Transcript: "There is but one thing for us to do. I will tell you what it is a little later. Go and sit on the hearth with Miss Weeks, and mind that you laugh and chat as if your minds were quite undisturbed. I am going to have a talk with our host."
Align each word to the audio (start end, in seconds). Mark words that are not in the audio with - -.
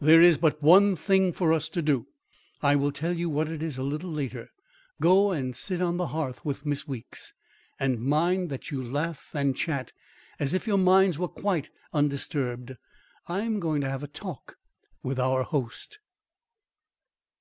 "There 0.00 0.20
is 0.20 0.36
but 0.36 0.60
one 0.60 0.96
thing 0.96 1.32
for 1.32 1.52
us 1.52 1.68
to 1.68 1.80
do. 1.80 2.08
I 2.60 2.74
will 2.74 2.90
tell 2.90 3.12
you 3.12 3.30
what 3.30 3.48
it 3.48 3.62
is 3.62 3.78
a 3.78 3.84
little 3.84 4.10
later. 4.10 4.50
Go 5.00 5.30
and 5.30 5.54
sit 5.54 5.80
on 5.80 5.96
the 5.96 6.08
hearth 6.08 6.44
with 6.44 6.66
Miss 6.66 6.88
Weeks, 6.88 7.34
and 7.78 8.00
mind 8.00 8.50
that 8.50 8.72
you 8.72 8.82
laugh 8.82 9.30
and 9.32 9.56
chat 9.56 9.92
as 10.40 10.54
if 10.54 10.66
your 10.66 10.76
minds 10.76 11.18
were 11.20 11.28
quite 11.28 11.70
undisturbed. 11.92 12.74
I 13.28 13.42
am 13.42 13.60
going 13.60 13.80
to 13.82 13.88
have 13.88 14.02
a 14.02 14.08
talk 14.08 14.56
with 15.04 15.20
our 15.20 15.44
host." 15.44 16.00